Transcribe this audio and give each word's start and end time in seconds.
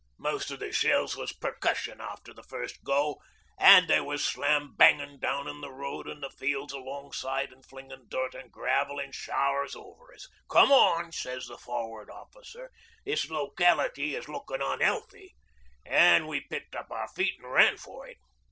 Most 0.17 0.49
o' 0.51 0.55
the 0.55 0.71
shells 0.71 1.15
was 1.15 1.31
percussion, 1.31 2.01
after 2.01 2.33
the 2.33 2.41
first 2.41 2.83
go, 2.83 3.21
an' 3.59 3.85
they 3.85 4.01
was 4.01 4.25
slam 4.25 4.73
bangin' 4.75 5.19
down 5.19 5.47
in 5.47 5.61
the 5.61 5.69
road 5.71 6.09
an' 6.09 6.21
the 6.21 6.31
fields 6.31 6.73
alongside 6.73 7.53
an' 7.53 7.61
flinging 7.61 8.07
dirt 8.09 8.33
and 8.33 8.51
gravel 8.51 8.97
in 8.97 9.11
showers 9.11 9.75
over 9.75 10.11
us. 10.11 10.27
"Come 10.49 10.71
on," 10.71 11.11
sez 11.11 11.45
the 11.45 11.57
Forward 11.59 12.09
Officer; 12.09 12.71
"this 13.05 13.29
locality 13.29 14.15
is 14.15 14.27
lookin' 14.27 14.59
unhealthy," 14.59 15.35
an' 15.85 16.25
we 16.25 16.39
picked 16.41 16.73
up 16.75 16.89
our 16.89 17.07
feet 17.09 17.35
an' 17.39 17.45
ran 17.47 17.77
for 17.77 18.07
it. 18.07 18.17